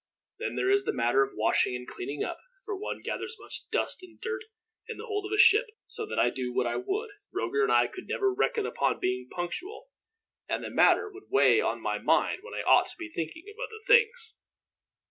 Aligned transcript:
Then 0.39 0.55
there 0.55 0.71
is 0.71 0.85
the 0.85 0.93
matter 0.93 1.21
of 1.21 1.35
washing 1.35 1.75
and 1.75 1.87
cleaning 1.87 2.23
up, 2.23 2.39
for 2.65 2.75
one 2.75 3.01
gathers 3.03 3.37
much 3.39 3.69
dust 3.69 4.01
and 4.01 4.19
dirt 4.19 4.45
in 4.89 4.97
the 4.97 5.05
hold 5.05 5.27
of 5.27 5.31
a 5.31 5.37
ship; 5.37 5.67
so 5.85 6.07
that, 6.07 6.33
do 6.33 6.51
what 6.51 6.65
I 6.65 6.75
would, 6.77 7.11
Roger 7.31 7.61
and 7.61 7.71
I 7.71 7.85
could 7.85 8.07
never 8.07 8.33
reckon 8.33 8.65
upon 8.65 8.99
being 8.99 9.29
punctual, 9.29 9.89
and 10.49 10.63
the 10.63 10.71
matter 10.71 11.07
would 11.11 11.29
weigh 11.29 11.61
on 11.61 11.81
my 11.81 11.99
mind 11.99 12.39
when 12.41 12.55
I 12.55 12.63
ought 12.63 12.87
to 12.87 12.97
be 12.97 13.09
thinking 13.09 13.43
of 13.47 13.59
other 13.61 13.79
things. 13.85 14.33